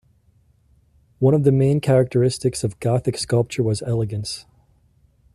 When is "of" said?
1.35-1.43, 2.63-2.79